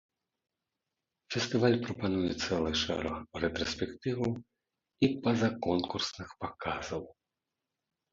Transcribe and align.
Фестываль 1.33 1.75
прапануе 1.85 2.31
цэлы 2.45 2.71
шэраг 2.83 3.17
рэтраспектываў 3.43 4.31
і 5.09 5.11
па-за 5.27 5.49
конкурсных 5.67 6.29
паказаў. 6.47 7.03